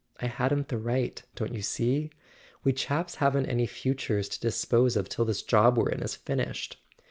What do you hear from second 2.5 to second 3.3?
We chaps